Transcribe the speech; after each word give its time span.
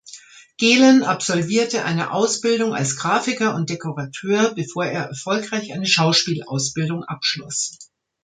Gehlen 0.57 1.03
absolvierte 1.03 1.85
eine 1.85 2.11
Ausbildung 2.11 2.73
als 2.73 2.95
Grafiker 2.95 3.53
und 3.53 3.69
Dekorateur, 3.69 4.51
bevor 4.55 4.85
er 4.85 5.03
erfolgreich 5.09 5.73
eine 5.73 5.85
Schauspielausbildung 5.85 7.03
abschloss. 7.03 7.77